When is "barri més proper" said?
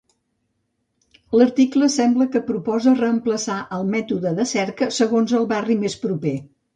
5.53-6.33